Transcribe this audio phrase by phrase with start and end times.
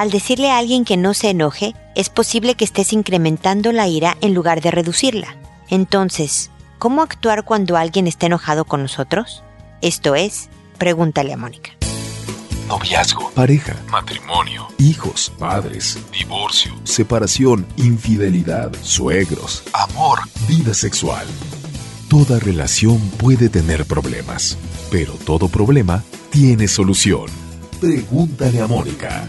[0.00, 4.16] Al decirle a alguien que no se enoje, es posible que estés incrementando la ira
[4.22, 5.36] en lugar de reducirla.
[5.68, 9.44] Entonces, ¿cómo actuar cuando alguien está enojado con nosotros?
[9.82, 10.48] Esto es,
[10.78, 11.72] pregúntale a Mónica.
[12.66, 21.26] Noviazgo, pareja, matrimonio, hijos, padres, divorcio, separación, infidelidad, suegros, amor, vida sexual.
[22.08, 24.56] Toda relación puede tener problemas,
[24.90, 27.26] pero todo problema tiene solución.
[27.82, 29.28] Pregúntale a Mónica.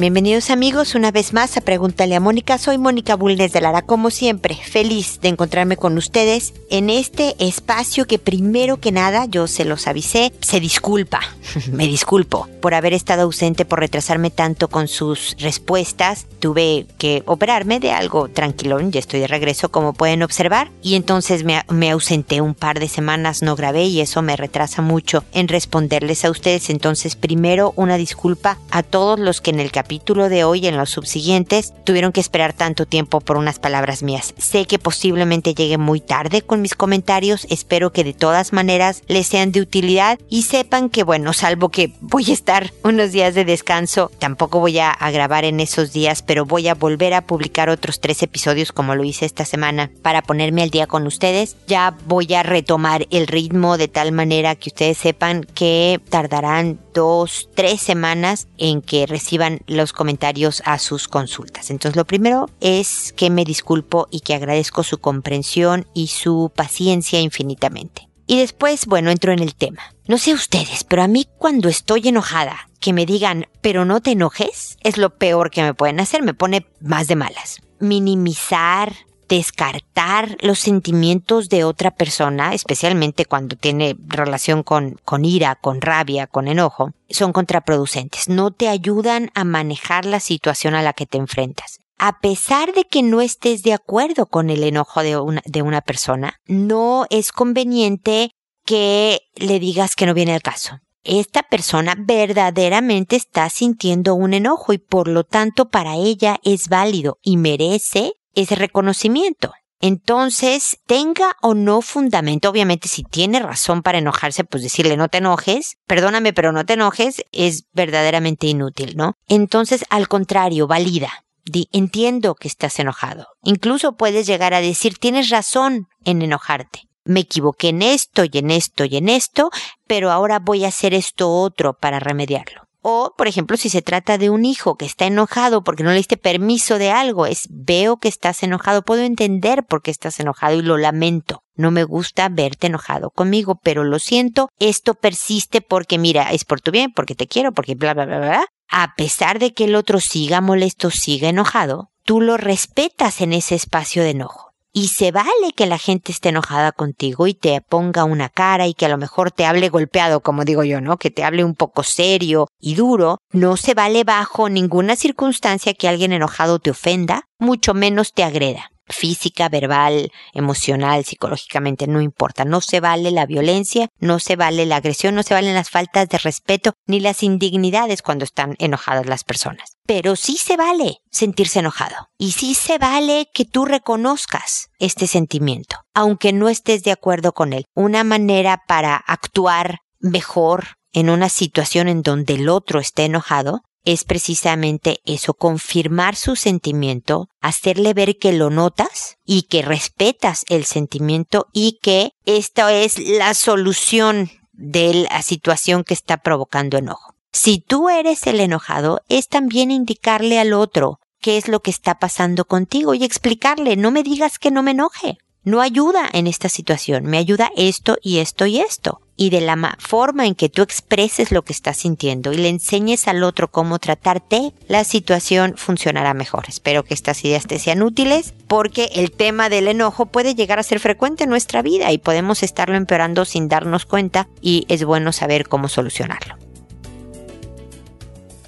[0.00, 2.56] Bienvenidos amigos una vez más a Pregúntale a Mónica.
[2.56, 8.06] Soy Mónica Bulnes de Lara, como siempre, feliz de encontrarme con ustedes en este espacio
[8.06, 11.20] que primero que nada, yo se los avisé, se disculpa,
[11.70, 16.26] me disculpo por haber estado ausente, por retrasarme tanto con sus respuestas.
[16.38, 21.44] Tuve que operarme de algo tranquilón, ya estoy de regreso como pueden observar, y entonces
[21.44, 25.46] me, me ausenté un par de semanas, no grabé y eso me retrasa mucho en
[25.46, 26.70] responderles a ustedes.
[26.70, 30.68] Entonces, primero una disculpa a todos los que en el capítulo capítulo de hoy y
[30.68, 34.34] en los subsiguientes tuvieron que esperar tanto tiempo por unas palabras mías.
[34.38, 39.26] Sé que posiblemente llegue muy tarde con mis comentarios, espero que de todas maneras les
[39.26, 43.44] sean de utilidad y sepan que bueno, salvo que voy a estar unos días de
[43.44, 47.68] descanso, tampoco voy a, a grabar en esos días, pero voy a volver a publicar
[47.68, 51.56] otros tres episodios como lo hice esta semana para ponerme al día con ustedes.
[51.66, 57.48] Ya voy a retomar el ritmo de tal manera que ustedes sepan que tardarán dos,
[57.54, 61.70] tres semanas en que reciban los comentarios a sus consultas.
[61.70, 67.20] Entonces lo primero es que me disculpo y que agradezco su comprensión y su paciencia
[67.20, 68.08] infinitamente.
[68.26, 69.82] Y después, bueno, entro en el tema.
[70.06, 74.12] No sé ustedes, pero a mí cuando estoy enojada, que me digan, pero no te
[74.12, 77.60] enojes, es lo peor que me pueden hacer, me pone más de malas.
[77.80, 78.94] Minimizar,
[79.30, 86.26] descartar los sentimientos de otra persona, especialmente cuando tiene relación con, con ira, con rabia,
[86.26, 88.28] con enojo, son contraproducentes.
[88.28, 91.78] No te ayudan a manejar la situación a la que te enfrentas.
[91.96, 95.80] A pesar de que no estés de acuerdo con el enojo de una, de una
[95.80, 98.32] persona, no es conveniente
[98.64, 104.74] que le digas que no viene el caso esta persona verdaderamente está sintiendo un enojo
[104.74, 109.52] y por lo tanto para ella es válido y merece ese reconocimiento.
[109.82, 115.18] Entonces, tenga o no fundamento, obviamente si tiene razón para enojarse, pues decirle no te
[115.18, 119.14] enojes, perdóname, pero no te enojes, es verdaderamente inútil, ¿no?
[119.26, 121.24] Entonces, al contrario, valida.
[121.46, 123.26] Di, entiendo que estás enojado.
[123.42, 126.82] Incluso puedes llegar a decir, tienes razón en enojarte.
[127.04, 129.48] Me equivoqué en esto y en esto y en esto,
[129.86, 132.69] pero ahora voy a hacer esto otro para remediarlo.
[132.82, 135.96] O, por ejemplo, si se trata de un hijo que está enojado porque no le
[135.96, 140.56] diste permiso de algo, es veo que estás enojado, puedo entender por qué estás enojado
[140.56, 141.42] y lo lamento.
[141.54, 146.62] No me gusta verte enojado conmigo, pero lo siento, esto persiste porque mira, es por
[146.62, 148.46] tu bien, porque te quiero, porque bla, bla, bla, bla.
[148.68, 153.56] A pesar de que el otro siga molesto, siga enojado, tú lo respetas en ese
[153.56, 154.49] espacio de enojo.
[154.72, 158.74] Y se vale que la gente esté enojada contigo y te ponga una cara y
[158.74, 160.96] que a lo mejor te hable golpeado, como digo yo, ¿no?
[160.96, 163.18] Que te hable un poco serio y duro.
[163.32, 168.70] No se vale bajo ninguna circunstancia que alguien enojado te ofenda, mucho menos te agreda
[168.92, 172.44] física, verbal, emocional, psicológicamente, no importa.
[172.44, 176.08] No se vale la violencia, no se vale la agresión, no se valen las faltas
[176.08, 179.76] de respeto ni las indignidades cuando están enojadas las personas.
[179.92, 181.96] Pero sí se vale sentirse enojado.
[182.16, 187.52] Y sí se vale que tú reconozcas este sentimiento, aunque no estés de acuerdo con
[187.52, 187.64] él.
[187.74, 194.04] Una manera para actuar mejor en una situación en donde el otro esté enojado es
[194.04, 201.48] precisamente eso, confirmar su sentimiento, hacerle ver que lo notas y que respetas el sentimiento
[201.52, 207.16] y que esta es la solución de la situación que está provocando enojo.
[207.32, 211.98] Si tú eres el enojado, es también indicarle al otro qué es lo que está
[211.98, 215.18] pasando contigo y explicarle, no me digas que no me enoje.
[215.42, 219.76] No ayuda en esta situación, me ayuda esto y esto y esto y de la
[219.78, 223.78] forma en que tú expreses lo que estás sintiendo y le enseñes al otro cómo
[223.78, 226.44] tratarte, la situación funcionará mejor.
[226.48, 230.62] Espero que estas ideas te sean útiles porque el tema del enojo puede llegar a
[230.62, 235.12] ser frecuente en nuestra vida y podemos estarlo empeorando sin darnos cuenta y es bueno
[235.12, 236.36] saber cómo solucionarlo.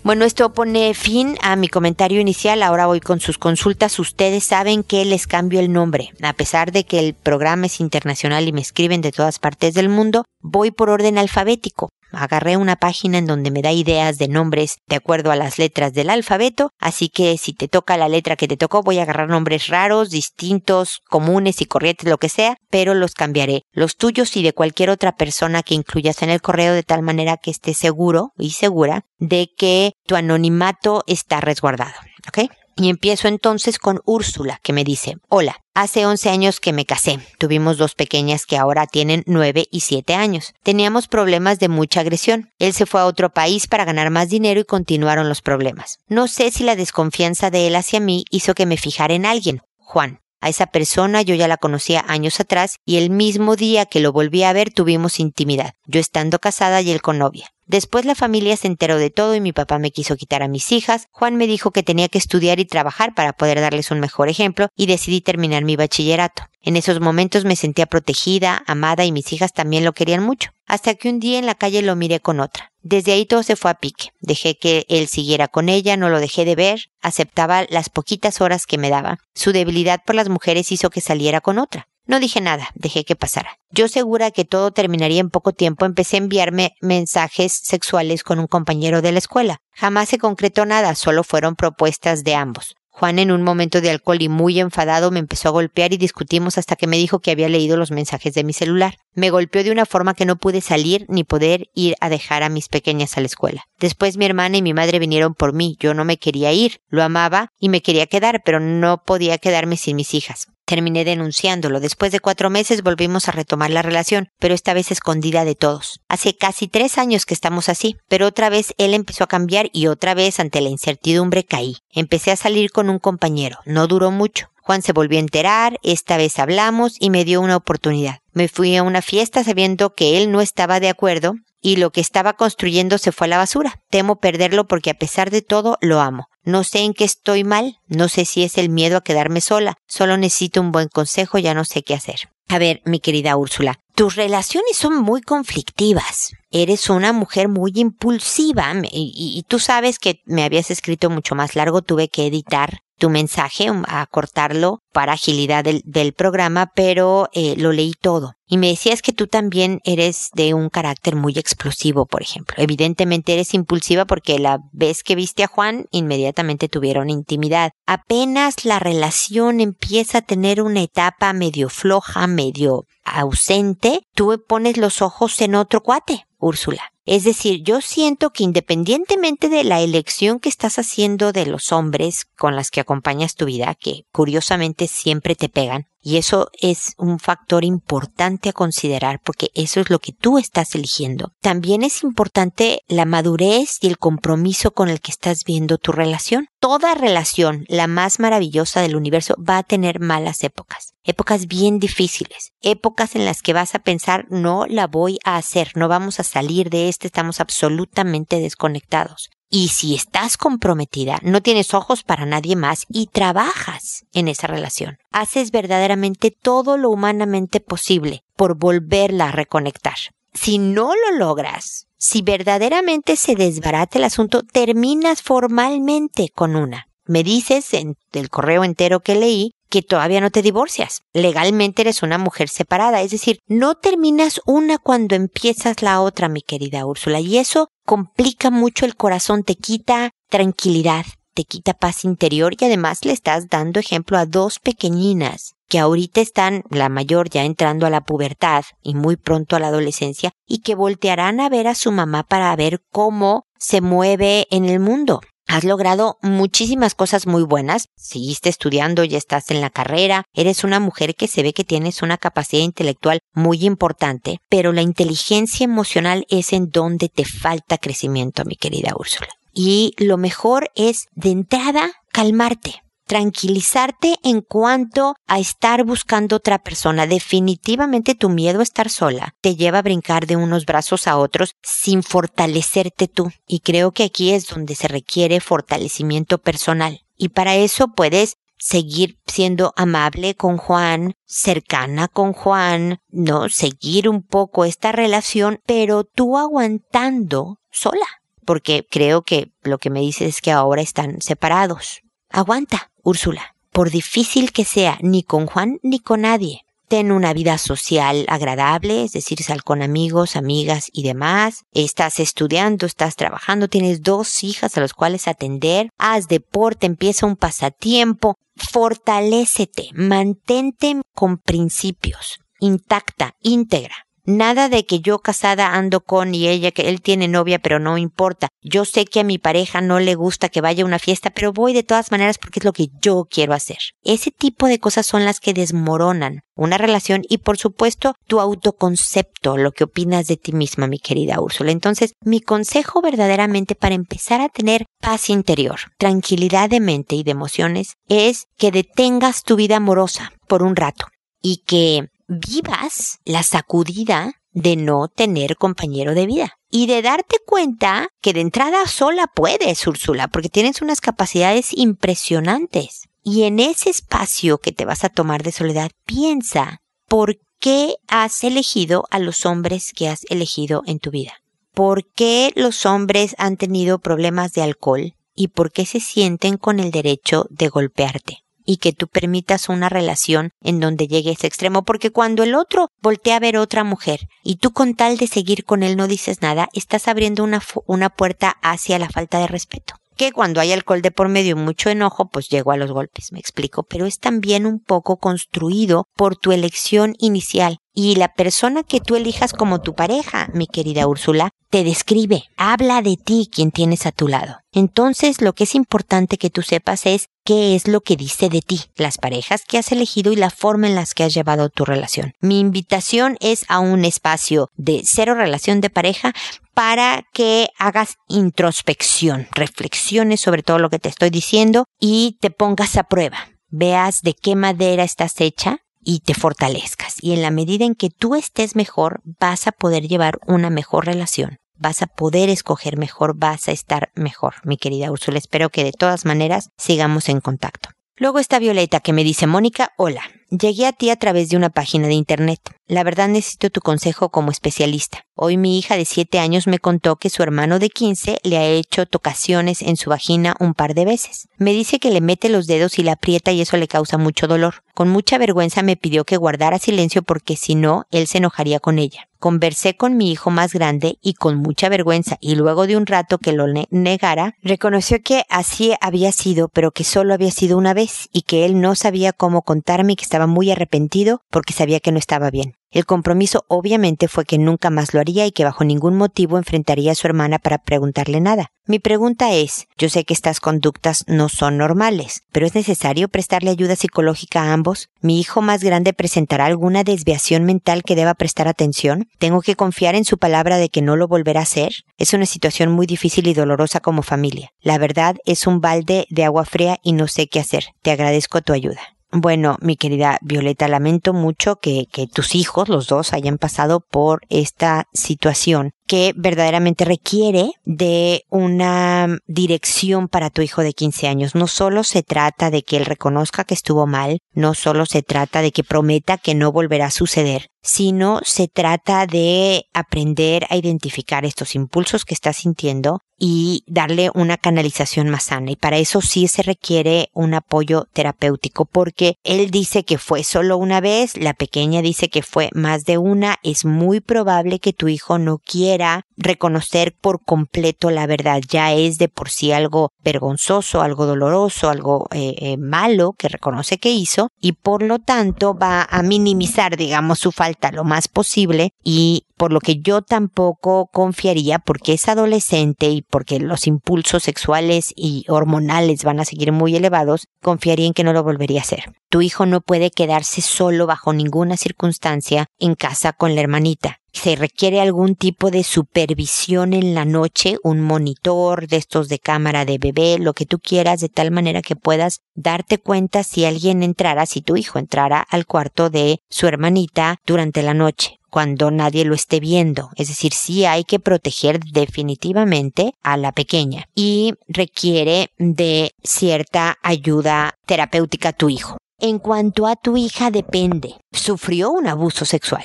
[0.04, 2.64] Bueno, esto pone fin a mi comentario inicial.
[2.64, 4.00] Ahora voy con sus consultas.
[4.00, 6.10] Ustedes saben que les cambio el nombre.
[6.22, 9.88] A pesar de que el programa es internacional y me escriben de todas partes del
[9.88, 11.90] mundo, voy por orden alfabético.
[12.12, 15.93] Agarré una página en donde me da ideas de nombres de acuerdo a las letras
[15.93, 19.29] del alfabeto, así que si te toca la letra que te tocó, voy a agarrar
[19.29, 23.62] nombres raros, distintos, comunes y corrientes, lo que sea, pero los cambiaré.
[23.73, 27.37] Los tuyos y de cualquier otra persona que incluyas en el correo de tal manera
[27.37, 31.94] que esté seguro y segura de que tu anonimato está resguardado.
[32.29, 32.50] ¿Ok?
[32.76, 37.19] Y empiezo entonces con Úrsula, que me dice, hola, hace 11 años que me casé.
[37.38, 40.54] Tuvimos dos pequeñas que ahora tienen 9 y 7 años.
[40.62, 42.50] Teníamos problemas de mucha agresión.
[42.58, 45.98] Él se fue a otro país para ganar más dinero y continuaron los problemas.
[46.08, 49.62] No sé si la desconfianza de él hacia mí hizo que me fijara en alguien.
[49.78, 50.20] Juan.
[50.40, 54.10] A esa persona yo ya la conocía años atrás y el mismo día que lo
[54.10, 57.52] volví a ver tuvimos intimidad, yo estando casada y él con novia.
[57.67, 60.73] Después la familia se enteró de todo y mi papá me quiso quitar a mis
[60.73, 61.06] hijas.
[61.11, 64.69] Juan me dijo que tenía que estudiar y trabajar para poder darles un mejor ejemplo
[64.76, 66.44] y decidí terminar mi bachillerato.
[66.61, 70.50] En esos momentos me sentía protegida, amada y mis hijas también lo querían mucho.
[70.67, 72.73] Hasta que un día en la calle lo miré con otra.
[72.82, 74.11] Desde ahí todo se fue a pique.
[74.20, 78.67] Dejé que él siguiera con ella, no lo dejé de ver, aceptaba las poquitas horas
[78.67, 79.19] que me daba.
[79.35, 81.88] Su debilidad por las mujeres hizo que saliera con otra.
[82.06, 83.58] No dije nada, dejé que pasara.
[83.70, 88.49] Yo segura que todo terminaría en poco tiempo, empecé a enviarme mensajes sexuales con un
[88.49, 89.58] compañero de la escuela.
[89.72, 92.75] Jamás se concretó nada, solo fueron propuestas de ambos.
[92.94, 96.58] Juan en un momento de alcohol y muy enfadado me empezó a golpear y discutimos
[96.58, 98.96] hasta que me dijo que había leído los mensajes de mi celular.
[99.14, 102.50] Me golpeó de una forma que no pude salir ni poder ir a dejar a
[102.50, 103.64] mis pequeñas a la escuela.
[103.81, 105.76] Después mi hermana y mi madre vinieron por mí.
[105.81, 109.78] Yo no me quería ir, lo amaba y me quería quedar, pero no podía quedarme
[109.78, 110.49] sin mis hijas.
[110.72, 111.80] Terminé denunciándolo.
[111.80, 116.00] Después de cuatro meses volvimos a retomar la relación, pero esta vez escondida de todos.
[116.08, 119.88] Hace casi tres años que estamos así, pero otra vez él empezó a cambiar y
[119.88, 121.76] otra vez ante la incertidumbre caí.
[121.90, 123.58] Empecé a salir con un compañero.
[123.66, 124.46] No duró mucho.
[124.62, 128.20] Juan se volvió a enterar, esta vez hablamos y me dio una oportunidad.
[128.32, 132.00] Me fui a una fiesta sabiendo que él no estaba de acuerdo y lo que
[132.00, 133.81] estaba construyendo se fue a la basura.
[133.88, 136.26] Temo perderlo porque a pesar de todo lo amo.
[136.44, 139.76] No sé en qué estoy mal, no sé si es el miedo a quedarme sola,
[139.87, 142.29] solo necesito un buen consejo, ya no sé qué hacer.
[142.49, 146.32] A ver, mi querida Úrsula, tus relaciones son muy conflictivas.
[146.50, 151.81] Eres una mujer muy impulsiva y, tú sabes que me habías escrito mucho más largo,
[151.82, 157.72] tuve que editar tu mensaje, um, a cortarlo para agilidad del, programa, pero eh, lo
[157.72, 158.34] leí todo.
[158.46, 162.54] Y me decías que tú también eres de un carácter muy explosivo, por ejemplo.
[162.58, 167.72] Evidentemente eres impulsiva porque la vez que viste a Juan, inmediatamente tuvieron intimidad.
[167.87, 175.02] Apenas la relación empieza a tener una etapa medio floja, medio ausente, tú pones los
[175.02, 176.91] ojos en otro cuate, Úrsula.
[177.04, 182.26] Es decir, yo siento que independientemente de la elección que estás haciendo de los hombres
[182.37, 187.19] con las que acompañas tu vida, que curiosamente siempre te pegan, y eso es un
[187.19, 191.32] factor importante a considerar porque eso es lo que tú estás eligiendo.
[191.40, 196.49] También es importante la madurez y el compromiso con el que estás viendo tu relación.
[196.60, 200.94] Toda relación, la más maravillosa del universo, va a tener malas épocas.
[201.04, 202.52] Épocas bien difíciles.
[202.60, 206.25] Épocas en las que vas a pensar, no la voy a hacer, no vamos a
[206.25, 209.31] salir de este, estamos absolutamente desconectados.
[209.54, 214.96] Y si estás comprometida, no tienes ojos para nadie más y trabajas en esa relación.
[215.10, 219.96] Haces verdaderamente todo lo humanamente posible por volverla a reconectar.
[220.32, 226.87] Si no lo logras, si verdaderamente se desbarate el asunto, terminas formalmente con una.
[227.04, 231.00] Me dices en el correo entero que leí que todavía no te divorcias.
[231.14, 236.43] Legalmente eres una mujer separada, es decir, no terminas una cuando empiezas la otra, mi
[236.43, 242.55] querida Úrsula, y eso complica mucho el corazón, te quita tranquilidad, te quita paz interior
[242.61, 247.47] y además le estás dando ejemplo a dos pequeñinas que ahorita están, la mayor ya
[247.47, 251.67] entrando a la pubertad y muy pronto a la adolescencia, y que voltearán a ver
[251.67, 255.23] a su mamá para ver cómo se mueve en el mundo.
[255.46, 260.80] Has logrado muchísimas cosas muy buenas, seguiste estudiando, ya estás en la carrera, eres una
[260.80, 266.26] mujer que se ve que tienes una capacidad intelectual muy importante, pero la inteligencia emocional
[266.28, 269.28] es en donde te falta crecimiento, mi querida Úrsula.
[269.52, 272.82] Y lo mejor es, de entrada, calmarte
[273.12, 277.07] tranquilizarte en cuanto a estar buscando otra persona.
[277.07, 281.52] Definitivamente tu miedo a estar sola te lleva a brincar de unos brazos a otros
[281.62, 283.31] sin fortalecerte tú.
[283.47, 287.02] Y creo que aquí es donde se requiere fortalecimiento personal.
[287.19, 294.23] Y para eso puedes seguir siendo amable con Juan, cercana con Juan, no, seguir un
[294.23, 298.07] poco esta relación, pero tú aguantando sola.
[298.47, 302.00] Porque creo que lo que me dices es que ahora están separados.
[302.33, 306.64] Aguanta, Úrsula, por difícil que sea, ni con Juan ni con nadie.
[306.88, 311.64] ten una vida social agradable, es decir, sal con amigos, amigas y demás.
[311.73, 317.37] Estás estudiando, estás trabajando, tienes dos hijas a las cuales atender, haz deporte, empieza un
[317.37, 324.06] pasatiempo, fortalécete, mantente con principios, intacta, íntegra.
[324.25, 327.99] Nada de que yo casada ando con y ella que él tiene novia, pero no
[327.99, 328.49] importa.
[328.62, 331.52] Yo sé que a mi pareja no le gusta que vaya a una fiesta, pero
[331.52, 333.79] voy de todas maneras porque es lo que yo quiero hacer.
[334.05, 339.57] Ese tipo de cosas son las que desmoronan una relación y por supuesto tu autoconcepto,
[339.57, 341.73] lo que opinas de ti misma, mi querida Úrsula.
[341.73, 347.33] Entonces, mi consejo verdaderamente para empezar a tener paz interior, tranquilidad de mente y de
[347.33, 351.07] emociones es que detengas tu vida amorosa por un rato
[351.43, 358.08] y que vivas la sacudida de no tener compañero de vida y de darte cuenta
[358.20, 363.08] que de entrada sola puedes, Úrsula, porque tienes unas capacidades impresionantes.
[363.22, 368.42] Y en ese espacio que te vas a tomar de soledad, piensa por qué has
[368.42, 371.34] elegido a los hombres que has elegido en tu vida.
[371.72, 376.80] ¿Por qué los hombres han tenido problemas de alcohol y por qué se sienten con
[376.80, 378.38] el derecho de golpearte?
[378.64, 382.88] Y que tú permitas una relación en donde llegue ese extremo, porque cuando el otro
[383.00, 386.42] voltea a ver otra mujer y tú con tal de seguir con él no dices
[386.42, 389.95] nada, estás abriendo una, una puerta hacia la falta de respeto.
[390.16, 393.33] Que cuando hay alcohol de por medio y mucho enojo, pues llego a los golpes,
[393.33, 397.78] me explico, pero es también un poco construido por tu elección inicial.
[397.94, 403.02] Y la persona que tú elijas como tu pareja, mi querida Úrsula, te describe, habla
[403.02, 404.58] de ti quien tienes a tu lado.
[404.72, 408.61] Entonces lo que es importante que tú sepas es qué es lo que dice de
[408.61, 411.84] ti, las parejas que has elegido y la forma en las que has llevado tu
[411.84, 412.32] relación.
[412.40, 416.32] Mi invitación es a un espacio de cero relación de pareja
[416.75, 422.96] para que hagas introspección, reflexiones sobre todo lo que te estoy diciendo y te pongas
[422.96, 423.49] a prueba.
[423.68, 427.16] Veas de qué madera estás hecha, y te fortalezcas.
[427.21, 431.06] Y en la medida en que tú estés mejor, vas a poder llevar una mejor
[431.06, 435.37] relación vas a poder escoger mejor, vas a estar mejor, mi querida Úrsula.
[435.37, 437.90] Espero que de todas maneras sigamos en contacto.
[438.16, 441.71] Luego está Violeta que me dice, Mónica, hola, llegué a ti a través de una
[441.71, 442.61] página de internet.
[442.92, 445.25] La verdad necesito tu consejo como especialista.
[445.34, 448.66] Hoy mi hija de 7 años me contó que su hermano de 15 le ha
[448.66, 451.49] hecho tocaciones en su vagina un par de veces.
[451.56, 454.46] Me dice que le mete los dedos y la aprieta y eso le causa mucho
[454.46, 454.84] dolor.
[454.92, 458.99] Con mucha vergüenza me pidió que guardara silencio porque si no, él se enojaría con
[458.99, 459.26] ella.
[459.38, 463.38] Conversé con mi hijo más grande y con mucha vergüenza y luego de un rato
[463.38, 468.28] que lo negara, reconoció que así había sido, pero que solo había sido una vez
[468.32, 472.12] y que él no sabía cómo contarme y que estaba muy arrepentido porque sabía que
[472.12, 472.75] no estaba bien.
[472.92, 477.12] El compromiso obviamente fue que nunca más lo haría y que bajo ningún motivo enfrentaría
[477.12, 478.68] a su hermana para preguntarle nada.
[478.87, 483.70] Mi pregunta es, yo sé que estas conductas no son normales, pero ¿es necesario prestarle
[483.70, 485.08] ayuda psicológica a ambos?
[485.22, 489.28] ¿Mi hijo más grande presentará alguna desviación mental que deba prestar atención?
[489.38, 491.92] ¿Tengo que confiar en su palabra de que no lo volverá a hacer?
[492.18, 494.70] Es una situación muy difícil y dolorosa como familia.
[494.82, 497.87] La verdad es un balde de agua fría y no sé qué hacer.
[498.02, 499.00] Te agradezco tu ayuda.
[499.34, 504.42] Bueno, mi querida Violeta, lamento mucho que, que tus hijos, los dos, hayan pasado por
[504.50, 511.54] esta situación que verdaderamente requiere de una dirección para tu hijo de 15 años.
[511.54, 515.62] No solo se trata de que él reconozca que estuvo mal, no solo se trata
[515.62, 521.47] de que prometa que no volverá a suceder, sino se trata de aprender a identificar
[521.47, 525.73] estos impulsos que está sintiendo y darle una canalización más sana.
[525.73, 530.76] Y para eso sí se requiere un apoyo terapéutico, porque él dice que fue solo
[530.76, 535.09] una vez, la pequeña dice que fue más de una, es muy probable que tu
[535.09, 536.01] hijo no quiera
[536.37, 538.61] reconocer por completo la verdad.
[538.68, 543.99] Ya es de por sí algo vergonzoso, algo doloroso, algo eh, eh, malo que reconoce
[543.99, 548.90] que hizo y por lo tanto va a minimizar, digamos, su falta lo más posible
[549.02, 555.12] y por lo que yo tampoco confiaría porque es adolescente y porque los impulsos sexuales
[555.14, 559.12] y hormonales van a seguir muy elevados, confiaría en que no lo volvería a hacer.
[559.28, 564.56] Tu hijo no puede quedarse solo bajo ninguna circunstancia en casa con la hermanita se
[564.56, 569.98] requiere algún tipo de supervisión en la noche, un monitor de estos de cámara de
[569.98, 574.46] bebé, lo que tú quieras, de tal manera que puedas darte cuenta si alguien entrara,
[574.46, 579.34] si tu hijo entrara al cuarto de su hermanita durante la noche cuando nadie lo
[579.34, 580.10] esté viendo.
[580.14, 587.76] Es decir, sí hay que proteger definitivamente a la pequeña y requiere de cierta ayuda
[587.86, 588.98] terapéutica a tu hijo.
[589.18, 592.84] En cuanto a tu hija depende, sufrió un abuso sexual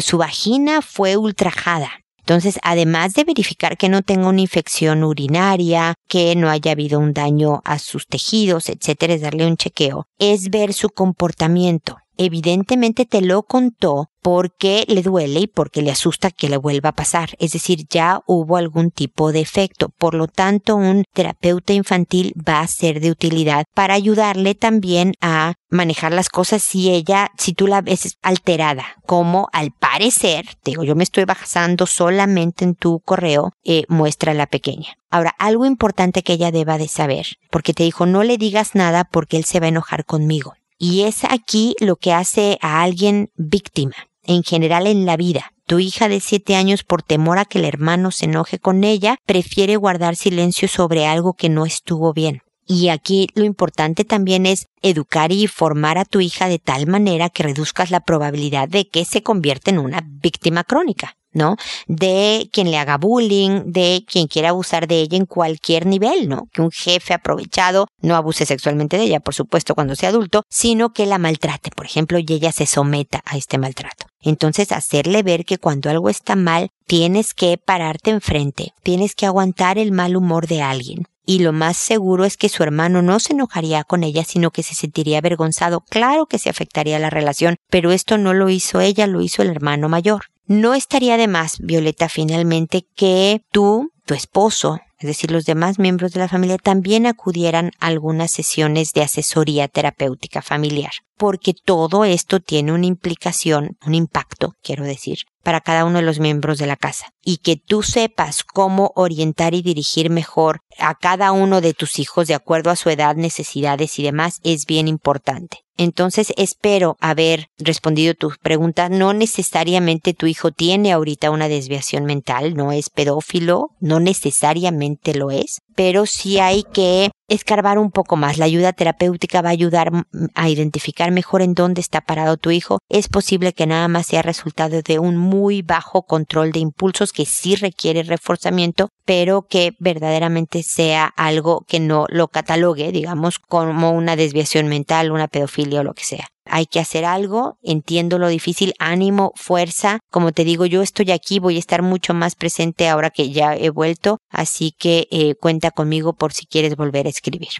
[0.00, 1.90] su vagina fue ultrajada.
[2.18, 7.12] Entonces, además de verificar que no tenga una infección urinaria, que no haya habido un
[7.12, 11.98] daño a sus tejidos, etcétera, es darle un chequeo, es ver su comportamiento.
[12.16, 16.96] Evidentemente te lo contó porque le duele y porque le asusta que le vuelva a
[16.96, 17.36] pasar.
[17.38, 19.90] Es decir, ya hubo algún tipo de efecto.
[19.96, 25.54] Por lo tanto, un terapeuta infantil va a ser de utilidad para ayudarle también a
[25.70, 30.96] manejar las cosas si ella, si tú la ves alterada, como al parecer, digo, yo
[30.96, 34.96] me estoy basando solamente en tu correo, eh, muestra la pequeña.
[35.08, 39.04] Ahora, algo importante que ella deba de saber, porque te dijo, no le digas nada
[39.04, 40.54] porque él se va a enojar conmigo.
[40.78, 45.52] Y es aquí lo que hace a alguien víctima en general en la vida.
[45.66, 49.18] Tu hija de siete años, por temor a que el hermano se enoje con ella,
[49.26, 52.42] prefiere guardar silencio sobre algo que no estuvo bien.
[52.68, 57.30] Y aquí lo importante también es educar y formar a tu hija de tal manera
[57.30, 61.16] que reduzcas la probabilidad de que se convierta en una víctima crónica.
[61.36, 61.56] ¿No?
[61.86, 66.48] De quien le haga bullying, de quien quiera abusar de ella en cualquier nivel, ¿no?
[66.52, 70.92] Que un jefe aprovechado no abuse sexualmente de ella, por supuesto, cuando sea adulto, sino
[70.92, 74.06] que la maltrate, por ejemplo, y ella se someta a este maltrato.
[74.20, 79.78] Entonces, hacerle ver que cuando algo está mal, tienes que pararte enfrente, tienes que aguantar
[79.78, 81.06] el mal humor de alguien.
[81.26, 84.62] Y lo más seguro es que su hermano no se enojaría con ella, sino que
[84.62, 85.80] se sentiría avergonzado.
[85.80, 89.50] Claro que se afectaría la relación, pero esto no lo hizo ella, lo hizo el
[89.50, 90.26] hermano mayor.
[90.46, 96.12] No estaría de más, Violeta, finalmente, que tú, tu esposo, es decir, los demás miembros
[96.12, 102.40] de la familia también acudieran a algunas sesiones de asesoría terapéutica familiar, porque todo esto
[102.40, 106.76] tiene una implicación, un impacto, quiero decir, para cada uno de los miembros de la
[106.76, 111.98] casa y que tú sepas cómo orientar y dirigir mejor a cada uno de tus
[111.98, 115.58] hijos de acuerdo a su edad, necesidades y demás es bien importante.
[115.76, 118.88] Entonces espero haber respondido tu pregunta.
[118.88, 125.30] No necesariamente tu hijo tiene ahorita una desviación mental, no es pedófilo, no necesariamente lo
[125.30, 128.38] es, pero sí hay que escarbar un poco más.
[128.38, 129.92] La ayuda terapéutica va a ayudar
[130.34, 132.78] a identificar mejor en dónde está parado tu hijo.
[132.88, 137.26] Es posible que nada más sea resultado de un muy bajo control de impulsos que
[137.26, 144.16] sí requiere reforzamiento, pero que verdaderamente sea algo que no lo catalogue, digamos, como una
[144.16, 148.74] desviación mental, una pedofilia o lo que sea hay que hacer algo, entiendo lo difícil,
[148.78, 150.00] ánimo, fuerza.
[150.10, 153.54] Como te digo, yo estoy aquí, voy a estar mucho más presente ahora que ya
[153.56, 157.50] he vuelto, así que eh, cuenta conmigo por si quieres volver a escribir.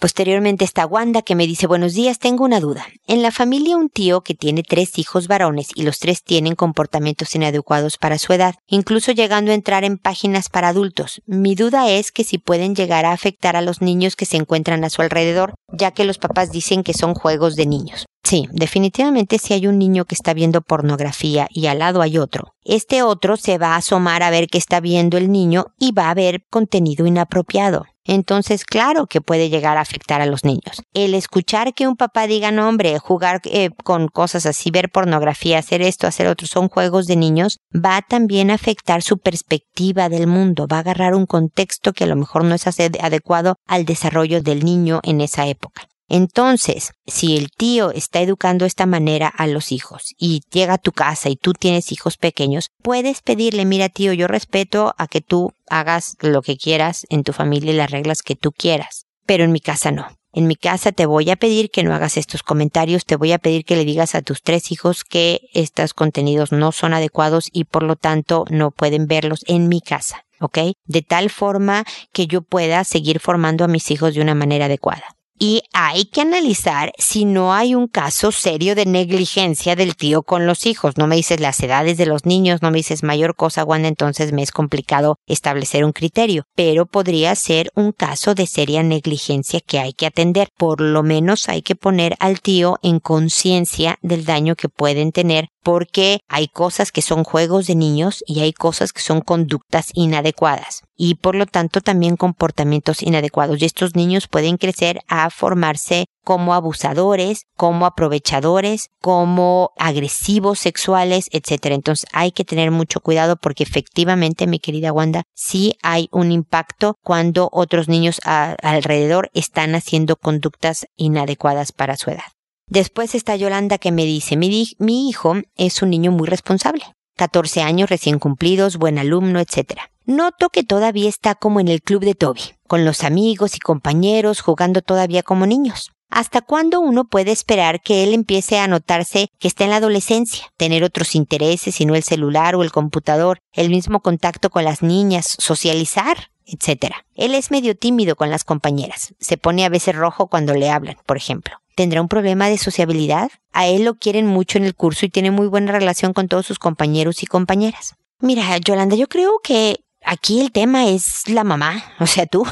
[0.00, 2.84] Posteriormente está Wanda que me dice buenos días, tengo una duda.
[3.06, 7.34] En la familia un tío que tiene tres hijos varones y los tres tienen comportamientos
[7.36, 11.22] inadecuados para su edad, incluso llegando a entrar en páginas para adultos.
[11.26, 14.82] Mi duda es que si pueden llegar a afectar a los niños que se encuentran
[14.82, 18.04] a su alrededor, ya que los papás dicen que son juegos de niños.
[18.24, 22.54] Sí, definitivamente si hay un niño que está viendo pornografía y al lado hay otro,
[22.64, 26.08] este otro se va a asomar a ver qué está viendo el niño y va
[26.08, 27.84] a ver contenido inapropiado.
[28.06, 30.82] Entonces, claro que puede llegar a afectar a los niños.
[30.92, 35.58] El escuchar que un papá diga, no hombre, jugar eh, con cosas así, ver pornografía,
[35.58, 40.26] hacer esto, hacer otro, son juegos de niños, va también a afectar su perspectiva del
[40.26, 44.42] mundo, va a agarrar un contexto que a lo mejor no es adecuado al desarrollo
[44.42, 45.88] del niño en esa época.
[46.08, 50.78] Entonces, si el tío está educando de esta manera a los hijos y llega a
[50.78, 55.22] tu casa y tú tienes hijos pequeños, puedes pedirle, mira tío, yo respeto a que
[55.22, 59.44] tú hagas lo que quieras en tu familia y las reglas que tú quieras, pero
[59.44, 60.06] en mi casa no.
[60.36, 63.38] En mi casa te voy a pedir que no hagas estos comentarios, te voy a
[63.38, 67.64] pedir que le digas a tus tres hijos que estos contenidos no son adecuados y
[67.64, 70.58] por lo tanto no pueden verlos en mi casa, ¿ok?
[70.86, 75.04] De tal forma que yo pueda seguir formando a mis hijos de una manera adecuada.
[75.36, 80.46] Y hay que analizar si no hay un caso serio de negligencia del tío con
[80.46, 80.96] los hijos.
[80.96, 84.32] No me dices las edades de los niños, no me dices mayor cosa, Wanda, entonces
[84.32, 86.44] me es complicado establecer un criterio.
[86.54, 90.50] Pero podría ser un caso de seria negligencia que hay que atender.
[90.56, 95.48] Por lo menos hay que poner al tío en conciencia del daño que pueden tener
[95.64, 100.82] porque hay cosas que son juegos de niños y hay cosas que son conductas inadecuadas
[100.96, 106.54] y por lo tanto también comportamientos inadecuados y estos niños pueden crecer a formarse como
[106.54, 111.66] abusadores, como aprovechadores, como agresivos sexuales, etc.
[111.66, 116.96] Entonces hay que tener mucho cuidado porque efectivamente, mi querida Wanda, sí hay un impacto
[117.02, 122.24] cuando otros niños alrededor están haciendo conductas inadecuadas para su edad.
[122.66, 126.84] Después está Yolanda que me dice, mi, mi hijo es un niño muy responsable.
[127.16, 129.80] 14 años recién cumplidos, buen alumno, etc.
[130.06, 134.42] Noto que todavía está como en el club de Toby, con los amigos y compañeros
[134.42, 135.92] jugando todavía como niños.
[136.10, 140.52] ¿Hasta cuándo uno puede esperar que él empiece a notarse que está en la adolescencia,
[140.58, 144.82] tener otros intereses y no el celular o el computador, el mismo contacto con las
[144.82, 146.30] niñas, socializar?
[146.46, 146.92] etc.
[147.14, 149.14] Él es medio tímido con las compañeras.
[149.18, 151.56] Se pone a veces rojo cuando le hablan, por ejemplo.
[151.74, 153.30] ¿Tendrá un problema de sociabilidad?
[153.52, 156.46] A él lo quieren mucho en el curso y tiene muy buena relación con todos
[156.46, 157.94] sus compañeros y compañeras.
[158.20, 162.46] Mira, Yolanda, yo creo que aquí el tema es la mamá, o sea, tú.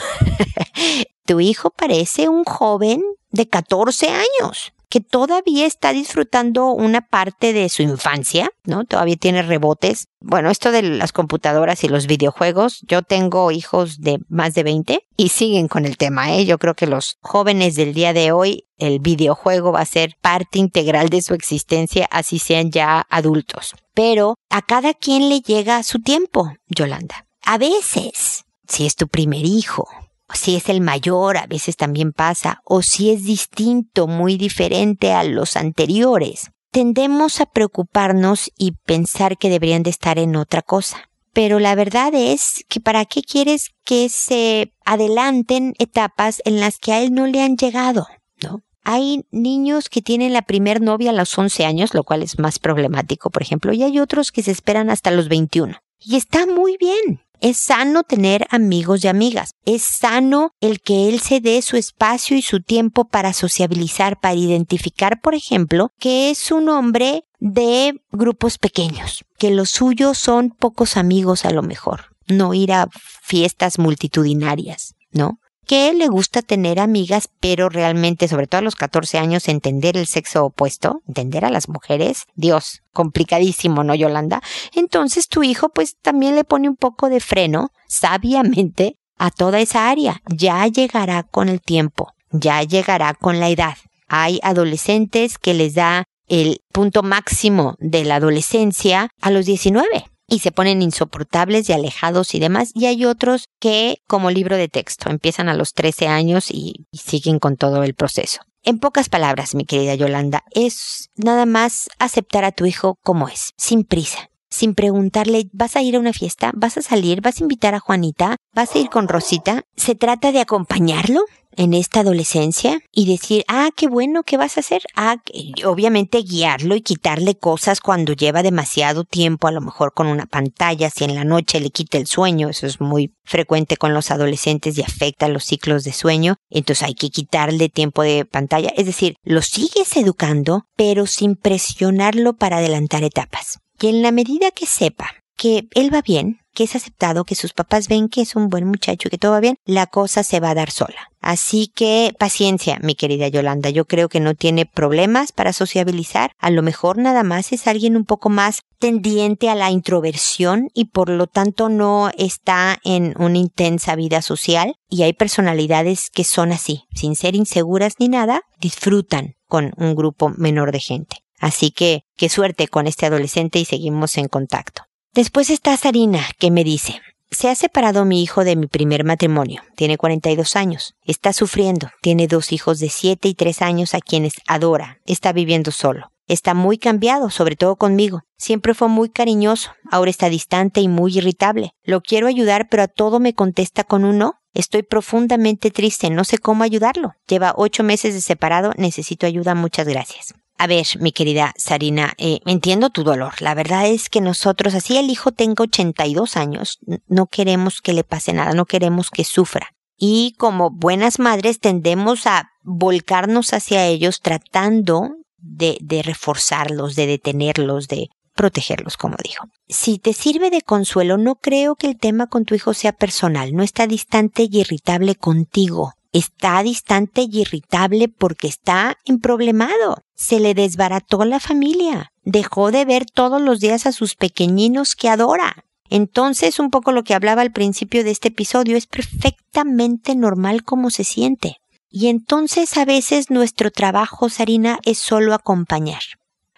[1.26, 7.70] tu hijo parece un joven de 14 años que todavía está disfrutando una parte de
[7.70, 8.84] su infancia, ¿no?
[8.84, 10.08] Todavía tiene rebotes.
[10.20, 15.02] Bueno, esto de las computadoras y los videojuegos, yo tengo hijos de más de 20
[15.16, 16.44] y siguen con el tema, ¿eh?
[16.44, 20.58] Yo creo que los jóvenes del día de hoy, el videojuego va a ser parte
[20.58, 23.74] integral de su existencia, así sean ya adultos.
[23.94, 27.24] Pero a cada quien le llega su tiempo, Yolanda.
[27.44, 29.88] A veces, si es tu primer hijo,
[30.32, 35.24] si es el mayor, a veces también pasa, o si es distinto, muy diferente a
[35.24, 36.50] los anteriores.
[36.70, 41.10] Tendemos a preocuparnos y pensar que deberían de estar en otra cosa.
[41.34, 46.92] Pero la verdad es que para qué quieres que se adelanten etapas en las que
[46.92, 48.06] a él no le han llegado,
[48.42, 48.62] ¿no?
[48.84, 52.58] Hay niños que tienen la primer novia a los 11 años, lo cual es más
[52.58, 55.76] problemático, por ejemplo, y hay otros que se esperan hasta los 21.
[56.00, 57.20] Y está muy bien.
[57.42, 59.56] Es sano tener amigos y amigas.
[59.64, 64.36] Es sano el que él se dé su espacio y su tiempo para sociabilizar, para
[64.36, 70.96] identificar, por ejemplo, que es un hombre de grupos pequeños, que los suyos son pocos
[70.96, 72.86] amigos a lo mejor, no ir a
[73.22, 75.40] fiestas multitudinarias, ¿no?
[75.66, 80.06] Que le gusta tener amigas, pero realmente, sobre todo a los 14 años, entender el
[80.06, 84.42] sexo opuesto, entender a las mujeres, Dios, complicadísimo, ¿no, Yolanda?
[84.74, 89.88] Entonces tu hijo pues también le pone un poco de freno, sabiamente, a toda esa
[89.88, 90.20] área.
[90.26, 93.76] Ya llegará con el tiempo, ya llegará con la edad.
[94.08, 100.38] Hay adolescentes que les da el punto máximo de la adolescencia a los 19 y
[100.40, 102.70] se ponen insoportables y alejados y demás.
[102.74, 107.38] Y hay otros que, como libro de texto, empiezan a los 13 años y, siguen
[107.38, 108.40] con todo el proceso.
[108.62, 113.50] En pocas palabras, mi querida Yolanda, es nada más aceptar a tu hijo como es,
[113.56, 116.52] sin prisa, sin preguntarle, ¿vas a ir a una fiesta?
[116.54, 117.20] ¿Vas a salir?
[117.20, 118.36] ¿Vas a invitar a Juanita?
[118.54, 119.62] ¿Vas a ir con Rosita?
[119.76, 121.24] Se trata de acompañarlo,
[121.56, 124.82] en esta adolescencia y decir, ah, qué bueno, ¿qué vas a hacer?
[124.96, 125.16] Ah,
[125.64, 130.90] obviamente guiarlo y quitarle cosas cuando lleva demasiado tiempo, a lo mejor con una pantalla,
[130.90, 134.76] si en la noche le quita el sueño, eso es muy frecuente con los adolescentes
[134.78, 139.14] y afecta los ciclos de sueño, entonces hay que quitarle tiempo de pantalla, es decir,
[139.22, 143.58] lo sigues educando, pero sin presionarlo para adelantar etapas.
[143.82, 147.52] Y en la medida que sepa que él va bien, que es aceptado, que sus
[147.52, 150.50] papás ven que es un buen muchacho, que todo va bien, la cosa se va
[150.50, 151.10] a dar sola.
[151.20, 153.70] Así que paciencia, mi querida Yolanda.
[153.70, 156.30] Yo creo que no tiene problemas para sociabilizar.
[156.38, 160.84] A lo mejor nada más es alguien un poco más tendiente a la introversión y
[160.84, 164.76] por lo tanto no está en una intensa vida social.
[164.88, 170.28] Y hay personalidades que son así, sin ser inseguras ni nada, disfrutan con un grupo
[170.28, 171.16] menor de gente.
[171.42, 174.84] Así que qué suerte con este adolescente y seguimos en contacto.
[175.12, 177.02] Después está Sarina, que me dice,
[177.32, 179.60] se ha separado mi hijo de mi primer matrimonio.
[179.74, 180.94] Tiene 42 años.
[181.04, 181.90] Está sufriendo.
[182.00, 185.00] Tiene dos hijos de 7 y 3 años a quienes adora.
[185.04, 186.12] Está viviendo solo.
[186.28, 188.20] Está muy cambiado, sobre todo conmigo.
[188.38, 189.72] Siempre fue muy cariñoso.
[189.90, 191.72] Ahora está distante y muy irritable.
[191.82, 194.34] Lo quiero ayudar, pero a todo me contesta con un no.
[194.54, 196.08] Estoy profundamente triste.
[196.08, 197.14] No sé cómo ayudarlo.
[197.26, 198.72] Lleva ocho meses de separado.
[198.76, 199.56] Necesito ayuda.
[199.56, 200.34] Muchas gracias.
[200.58, 203.40] A ver, mi querida Sarina, eh, entiendo tu dolor.
[203.40, 208.04] La verdad es que nosotros, así el hijo tenga 82 años, no queremos que le
[208.04, 209.70] pase nada, no queremos que sufra.
[209.96, 217.88] Y como buenas madres tendemos a volcarnos hacia ellos tratando de, de reforzarlos, de detenerlos,
[217.88, 219.44] de protegerlos, como dijo.
[219.68, 223.52] Si te sirve de consuelo, no creo que el tema con tu hijo sea personal,
[223.52, 229.96] no está distante y irritable contigo está distante y irritable porque está emproblemado.
[230.14, 232.12] Se le desbarató la familia.
[232.22, 235.64] Dejó de ver todos los días a sus pequeñinos que adora.
[235.88, 240.90] Entonces, un poco lo que hablaba al principio de este episodio es perfectamente normal como
[240.90, 241.56] se siente.
[241.90, 246.00] Y entonces a veces nuestro trabajo, Sarina, es solo acompañar.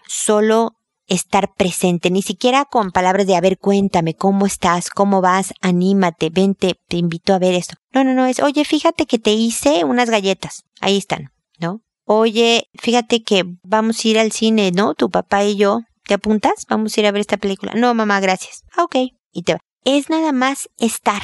[0.07, 4.91] Solo estar presente, ni siquiera con palabras de, a ver, cuéntame, ¿cómo estás?
[4.91, 5.53] ¿Cómo vas?
[5.61, 7.75] Anímate, vente, te invito a ver esto.
[7.93, 10.65] No, no, no, es, oye, fíjate que te hice unas galletas.
[10.81, 11.81] Ahí están, ¿no?
[12.07, 14.95] Oye, fíjate que vamos a ir al cine, ¿no?
[14.95, 15.81] Tu papá y yo.
[16.07, 16.67] ¿Te apuntas?
[16.69, 17.73] Vamos a ir a ver esta película.
[17.75, 18.63] No, mamá, gracias.
[18.77, 18.97] Ah, ok.
[19.33, 19.61] Y te va.
[19.85, 21.23] Es nada más estar.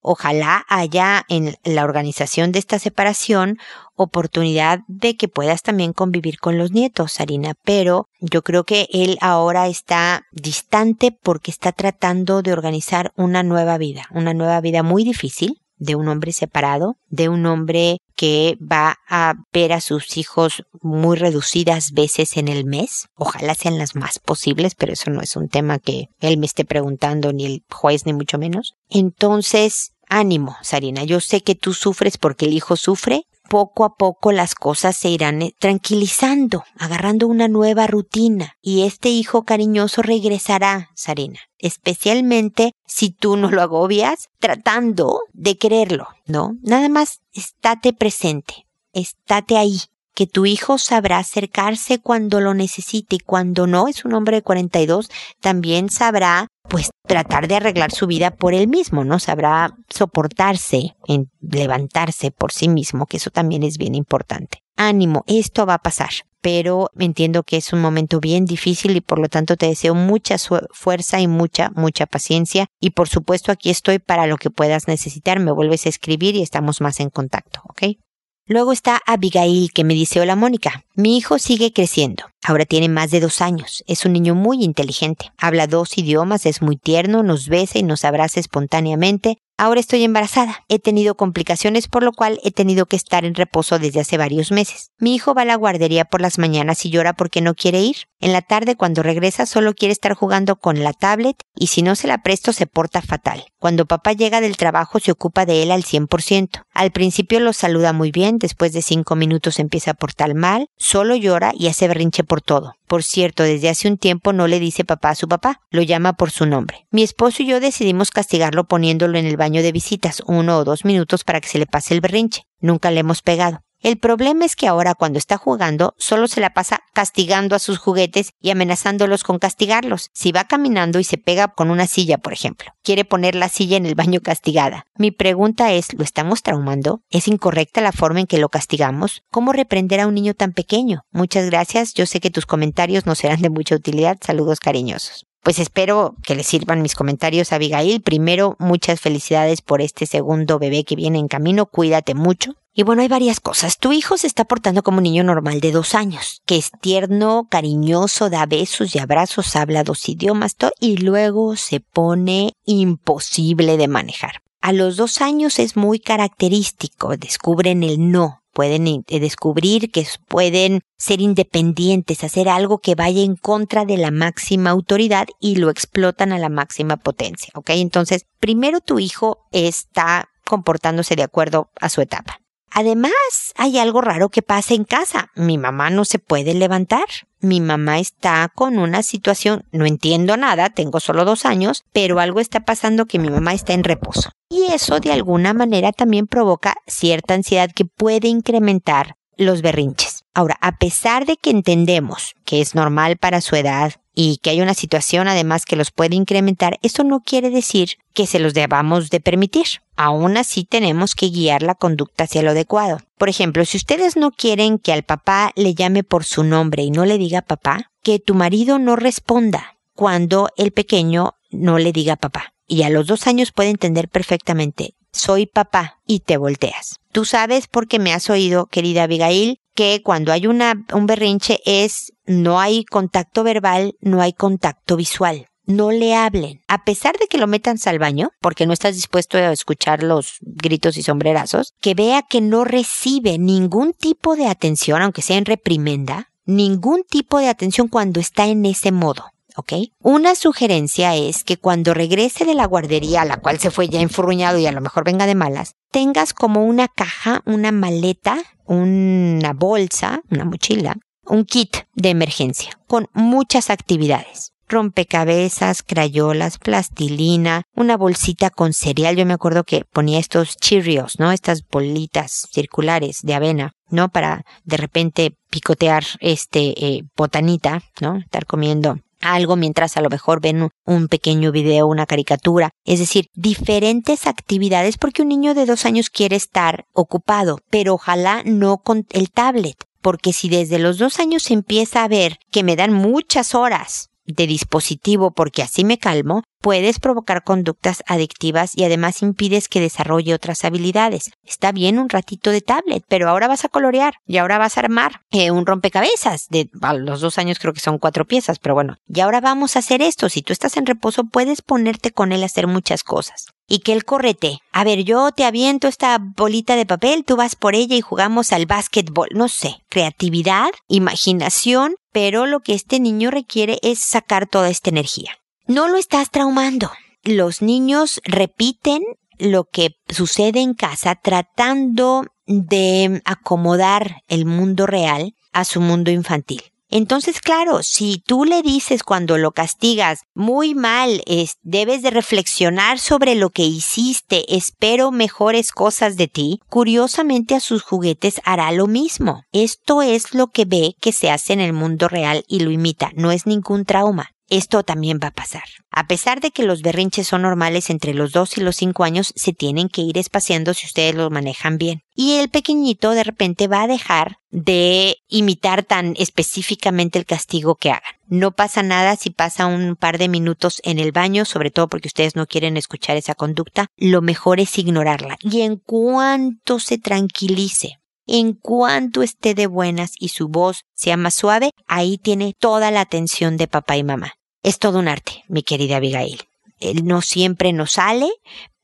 [0.00, 3.58] Ojalá haya en la organización de esta separación
[3.96, 9.18] oportunidad de que puedas también convivir con los nietos, Sarina, pero yo creo que él
[9.20, 15.02] ahora está distante porque está tratando de organizar una nueva vida, una nueva vida muy
[15.02, 20.64] difícil, de un hombre separado, de un hombre que va a ver a sus hijos
[20.82, 23.06] muy reducidas veces en el mes.
[23.14, 26.64] Ojalá sean las más posibles, pero eso no es un tema que él me esté
[26.64, 28.74] preguntando, ni el juez, ni mucho menos.
[28.88, 31.04] Entonces, ánimo, Sarina.
[31.04, 35.08] Yo sé que tú sufres porque el hijo sufre, poco a poco las cosas se
[35.08, 43.10] irán eh, tranquilizando, agarrando una nueva rutina y este hijo cariñoso regresará, Sarina, especialmente si
[43.10, 46.52] tú no lo agobias tratando de quererlo, ¿no?
[46.62, 49.80] Nada más estate presente, estate ahí,
[50.14, 54.42] que tu hijo sabrá acercarse cuando lo necesite y cuando no, es un hombre de
[54.42, 55.08] 42,
[55.40, 59.18] también sabrá pues tratar de arreglar su vida por él mismo, ¿no?
[59.18, 64.62] Sabrá soportarse, en levantarse por sí mismo, que eso también es bien importante.
[64.76, 69.18] Ánimo, esto va a pasar, pero entiendo que es un momento bien difícil y por
[69.18, 70.36] lo tanto te deseo mucha
[70.70, 75.40] fuerza y mucha, mucha paciencia y por supuesto aquí estoy para lo que puedas necesitar,
[75.40, 77.98] me vuelves a escribir y estamos más en contacto, ¿ok?
[78.46, 82.24] Luego está Abigail que me dice, hola Mónica, mi hijo sigue creciendo.
[82.42, 83.84] Ahora tiene más de dos años.
[83.86, 85.32] Es un niño muy inteligente.
[85.36, 89.38] Habla dos idiomas, es muy tierno, nos besa y nos abraza espontáneamente.
[89.60, 90.64] Ahora estoy embarazada.
[90.68, 94.52] He tenido complicaciones por lo cual he tenido que estar en reposo desde hace varios
[94.52, 94.92] meses.
[94.98, 97.96] Mi hijo va a la guardería por las mañanas y llora porque no quiere ir.
[98.20, 101.96] En la tarde cuando regresa solo quiere estar jugando con la tablet y si no
[101.96, 103.46] se la presto se porta fatal.
[103.58, 106.62] Cuando papá llega del trabajo se ocupa de él al 100%.
[106.72, 111.16] Al principio lo saluda muy bien, después de cinco minutos empieza a portar mal, solo
[111.16, 112.74] llora y hace berrinche por todo.
[112.86, 116.12] Por cierto, desde hace un tiempo no le dice papá a su papá, lo llama
[116.12, 116.86] por su nombre.
[116.92, 120.84] Mi esposo y yo decidimos castigarlo poniéndolo en el baño de visitas uno o dos
[120.84, 122.44] minutos para que se le pase el berrinche.
[122.60, 123.60] Nunca le hemos pegado.
[123.80, 127.78] El problema es que ahora cuando está jugando solo se la pasa castigando a sus
[127.78, 130.10] juguetes y amenazándolos con castigarlos.
[130.12, 133.76] Si va caminando y se pega con una silla, por ejemplo, quiere poner la silla
[133.76, 134.84] en el baño castigada.
[134.96, 137.02] Mi pregunta es, ¿lo estamos traumando?
[137.08, 139.22] ¿Es incorrecta la forma en que lo castigamos?
[139.30, 141.02] ¿Cómo reprender a un niño tan pequeño?
[141.12, 144.18] Muchas gracias, yo sé que tus comentarios no serán de mucha utilidad.
[144.20, 145.27] Saludos cariñosos.
[145.48, 148.02] Pues espero que le sirvan mis comentarios, Abigail.
[148.02, 151.64] Primero, muchas felicidades por este segundo bebé que viene en camino.
[151.64, 152.56] Cuídate mucho.
[152.74, 153.78] Y bueno, hay varias cosas.
[153.78, 157.46] Tu hijo se está portando como un niño normal de dos años, que es tierno,
[157.50, 164.42] cariñoso, da besos y abrazos, habla dos idiomas, y luego se pone imposible de manejar.
[164.60, 170.80] A los dos años es muy característico, descubren el no, pueden eh, descubrir que pueden
[170.96, 176.32] ser independientes, hacer algo que vaya en contra de la máxima autoridad y lo explotan
[176.32, 177.70] a la máxima potencia, ¿ok?
[177.74, 182.40] Entonces, primero tu hijo está comportándose de acuerdo a su etapa.
[182.70, 183.12] Además,
[183.56, 185.30] hay algo raro que pasa en casa.
[185.34, 187.04] Mi mamá no se puede levantar.
[187.40, 192.40] Mi mamá está con una situación, no entiendo nada, tengo solo dos años, pero algo
[192.40, 194.30] está pasando que mi mamá está en reposo.
[194.48, 200.24] Y eso de alguna manera también provoca cierta ansiedad que puede incrementar los berrinches.
[200.34, 204.60] Ahora, a pesar de que entendemos que es normal para su edad y que hay
[204.60, 209.10] una situación además que los puede incrementar, eso no quiere decir que se los debamos
[209.10, 209.66] de permitir.
[209.94, 212.98] Aún así tenemos que guiar la conducta hacia lo adecuado.
[213.16, 216.90] Por ejemplo, si ustedes no quieren que al papá le llame por su nombre y
[216.90, 222.16] no le diga papá, que tu marido no responda cuando el pequeño no le diga
[222.16, 222.54] papá.
[222.66, 226.96] Y a los dos años puede entender perfectamente, soy papá y te volteas.
[227.12, 232.12] Tú sabes porque me has oído, querida Abigail, que cuando hay una, un berrinche es
[232.26, 235.46] no hay contacto verbal, no hay contacto visual.
[235.66, 236.62] No le hablen.
[236.66, 240.38] A pesar de que lo metan al baño, porque no estás dispuesto a escuchar los
[240.40, 245.44] gritos y sombrerazos, que vea que no recibe ningún tipo de atención, aunque sea en
[245.44, 249.26] reprimenda, ningún tipo de atención cuando está en ese modo.
[249.58, 249.72] ¿Ok?
[250.00, 254.00] Una sugerencia es que cuando regrese de la guardería, a la cual se fue ya
[254.00, 259.52] enfurruñado y a lo mejor venga de malas, tengas como una caja, una maleta, una
[259.54, 268.50] bolsa, una mochila, un kit de emergencia con muchas actividades rompecabezas, crayolas, plastilina, una bolsita
[268.50, 269.16] con cereal.
[269.16, 271.32] Yo me acuerdo que ponía estos Cheerios, ¿no?
[271.32, 274.10] Estas bolitas circulares de avena, ¿no?
[274.10, 278.16] Para de repente picotear este eh, botanita, ¿no?
[278.16, 283.26] Estar comiendo algo mientras a lo mejor ven un pequeño video, una caricatura, es decir,
[283.34, 289.06] diferentes actividades porque un niño de dos años quiere estar ocupado, pero ojalá no con
[289.10, 293.54] el tablet, porque si desde los dos años empieza a ver que me dan muchas
[293.54, 299.80] horas de dispositivo porque así me calmo, puedes provocar conductas adictivas y además impides que
[299.80, 301.30] desarrolle otras habilidades.
[301.44, 304.80] Está bien un ratito de tablet, pero ahora vas a colorear y ahora vas a
[304.80, 306.46] armar eh, un rompecabezas.
[306.48, 309.74] De a los dos años creo que son cuatro piezas, pero bueno, y ahora vamos
[309.74, 310.28] a hacer esto.
[310.28, 313.92] Si tú estás en reposo, puedes ponerte con él a hacer muchas cosas y que
[313.92, 314.60] él correte.
[314.72, 318.52] A ver, yo te aviento esta bolita de papel, tú vas por ella y jugamos
[318.52, 319.28] al básquetbol.
[319.32, 325.32] No sé, creatividad, imaginación, pero lo que este niño requiere es sacar toda esta energía.
[325.66, 326.90] No lo estás traumando.
[327.22, 329.02] Los niños repiten
[329.38, 336.62] lo que sucede en casa tratando de acomodar el mundo real a su mundo infantil.
[336.90, 342.98] Entonces, claro, si tú le dices cuando lo castigas muy mal, es, debes de reflexionar
[342.98, 348.86] sobre lo que hiciste, espero mejores cosas de ti, curiosamente a sus juguetes hará lo
[348.86, 349.42] mismo.
[349.52, 353.10] Esto es lo que ve que se hace en el mundo real y lo imita,
[353.14, 355.64] no es ningún trauma esto también va a pasar.
[355.90, 359.32] A pesar de que los berrinches son normales entre los 2 y los 5 años,
[359.36, 362.02] se tienen que ir espaciando si ustedes los manejan bien.
[362.14, 367.90] Y el pequeñito de repente va a dejar de imitar tan específicamente el castigo que
[367.90, 368.12] hagan.
[368.26, 372.08] No pasa nada si pasa un par de minutos en el baño, sobre todo porque
[372.08, 373.86] ustedes no quieren escuchar esa conducta.
[373.96, 375.38] Lo mejor es ignorarla.
[375.40, 381.34] Y en cuanto se tranquilice, en cuanto esté de buenas y su voz sea más
[381.34, 384.34] suave, ahí tiene toda la atención de papá y mamá.
[384.62, 386.42] Es todo un arte, mi querida Abigail.
[386.78, 388.28] Él no siempre nos sale,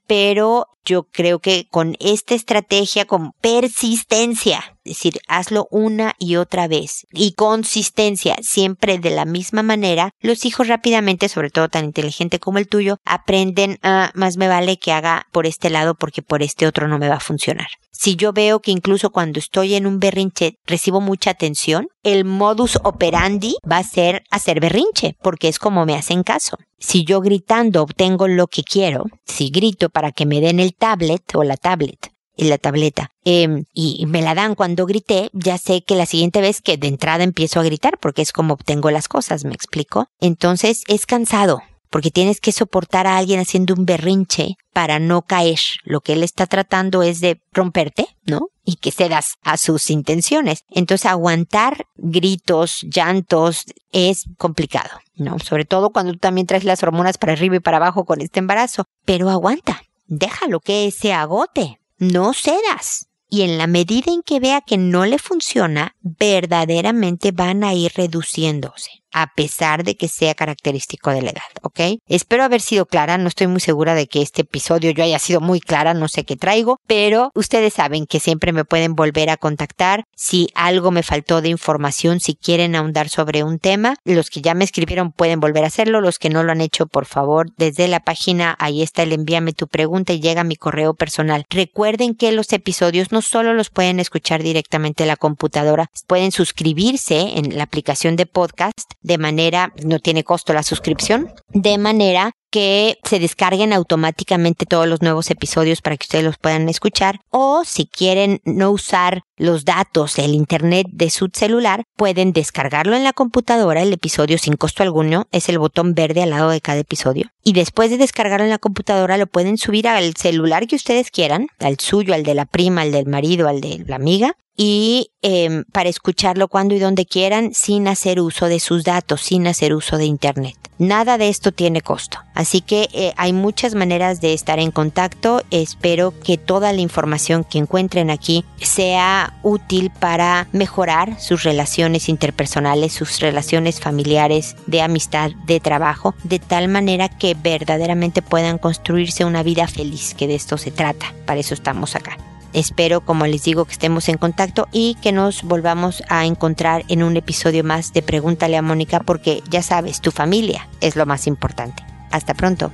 [0.06, 6.68] pero yo creo que con esta estrategia, con persistencia, es decir, hazlo una y otra
[6.68, 12.38] vez y consistencia, siempre de la misma manera, los hijos rápidamente, sobre todo tan inteligente
[12.38, 16.42] como el tuyo, aprenden a más me vale que haga por este lado porque por
[16.42, 17.68] este otro no me va a funcionar.
[17.96, 22.78] Si yo veo que incluso cuando estoy en un berrinche recibo mucha atención, el modus
[22.82, 26.58] operandi va a ser hacer berrinche, porque es como me hacen caso.
[26.78, 31.22] Si yo gritando obtengo lo que quiero, si grito para que me den el tablet
[31.34, 35.82] o la tablet, y la tableta, em, y me la dan cuando grité, ya sé
[35.82, 39.08] que la siguiente vez que de entrada empiezo a gritar, porque es como obtengo las
[39.08, 40.08] cosas, ¿me explico?
[40.20, 41.62] Entonces es cansado,
[41.94, 45.60] porque tienes que soportar a alguien haciendo un berrinche para no caer.
[45.84, 48.48] Lo que él está tratando es de romperte, ¿no?
[48.64, 50.64] Y que cedas a sus intenciones.
[50.70, 55.38] Entonces aguantar gritos, llantos es complicado, ¿no?
[55.38, 58.40] Sobre todo cuando tú también traes las hormonas para arriba y para abajo con este
[58.40, 58.86] embarazo.
[59.04, 63.08] Pero aguanta, déjalo que se agote, no cedas.
[63.28, 67.92] Y en la medida en que vea que no le funciona, verdaderamente van a ir
[67.96, 72.00] reduciéndose a pesar de que sea característico de la edad, ¿ok?
[72.08, 75.40] Espero haber sido clara, no estoy muy segura de que este episodio yo haya sido
[75.40, 79.36] muy clara, no sé qué traigo, pero ustedes saben que siempre me pueden volver a
[79.36, 84.42] contactar si algo me faltó de información, si quieren ahondar sobre un tema, los que
[84.42, 87.52] ya me escribieron pueden volver a hacerlo, los que no lo han hecho, por favor,
[87.56, 91.44] desde la página, ahí está el envíame tu pregunta y llega mi correo personal.
[91.50, 97.38] Recuerden que los episodios no solo los pueden escuchar directamente en la computadora, pueden suscribirse
[97.38, 102.98] en la aplicación de podcast de manera, no tiene costo la suscripción, de manera que
[103.04, 107.18] se descarguen automáticamente todos los nuevos episodios para que ustedes los puedan escuchar.
[107.30, 113.04] O si quieren no usar los datos del internet de su celular pueden descargarlo en
[113.04, 113.82] la computadora.
[113.82, 117.28] El episodio sin costo alguno es el botón verde al lado de cada episodio.
[117.42, 121.48] Y después de descargarlo en la computadora lo pueden subir al celular que ustedes quieran
[121.58, 125.64] al suyo al de la prima al del marido al de la amiga y em,
[125.72, 129.98] para escucharlo cuando y donde quieran sin hacer uso de sus datos, sin hacer uso
[129.98, 130.56] de Internet.
[130.78, 132.18] Nada de esto tiene costo.
[132.34, 135.42] Así que eh, hay muchas maneras de estar en contacto.
[135.52, 142.92] Espero que toda la información que encuentren aquí sea útil para mejorar sus relaciones interpersonales,
[142.92, 149.44] sus relaciones familiares, de amistad, de trabajo, de tal manera que verdaderamente puedan construirse una
[149.44, 151.14] vida feliz, que de esto se trata.
[151.24, 152.18] Para eso estamos acá.
[152.54, 157.02] Espero, como les digo, que estemos en contacto y que nos volvamos a encontrar en
[157.02, 161.26] un episodio más de Pregúntale a Mónica porque ya sabes, tu familia es lo más
[161.26, 161.82] importante.
[162.12, 162.70] Hasta pronto.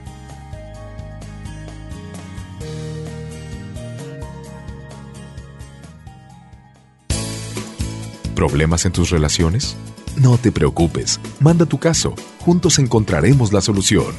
[8.35, 9.77] ¿Problemas en tus relaciones?
[10.17, 14.15] No te preocupes, manda tu caso, juntos encontraremos la solución.